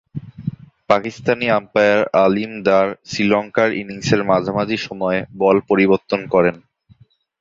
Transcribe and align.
Pakistani 0.89 1.47
umpire 1.57 1.99
Aleem 2.23 2.53
Dar 2.63 2.87
শ্রীলঙ্কার 3.09 3.69
ইনিংসের 3.73 4.21
মাঝামাঝি 4.23 4.77
সময়ে 4.87 5.19
বল 5.37 5.57
পরিবর্তন 5.69 6.21
করেন। 6.33 6.55